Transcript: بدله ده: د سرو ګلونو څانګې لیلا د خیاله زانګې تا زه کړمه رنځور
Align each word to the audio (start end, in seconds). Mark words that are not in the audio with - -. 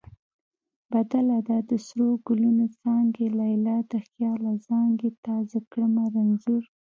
بدله 0.91 1.37
ده: 1.47 1.57
د 1.69 1.71
سرو 1.85 2.09
ګلونو 2.27 2.65
څانګې 2.79 3.25
لیلا 3.39 3.77
د 3.91 3.93
خیاله 4.07 4.51
زانګې 4.67 5.09
تا 5.25 5.35
زه 5.49 5.59
کړمه 5.71 6.03
رنځور 6.13 6.63